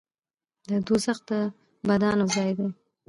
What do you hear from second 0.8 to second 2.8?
دوزخ د بدانو ځای دی